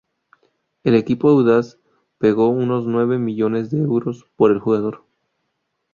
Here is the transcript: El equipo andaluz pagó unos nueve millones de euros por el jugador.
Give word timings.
El 0.83 0.95
equipo 0.95 1.29
andaluz 1.39 1.77
pagó 2.17 2.49
unos 2.49 2.87
nueve 2.87 3.19
millones 3.19 3.69
de 3.69 3.81
euros 3.83 4.25
por 4.35 4.49
el 4.49 4.57
jugador. 4.59 5.03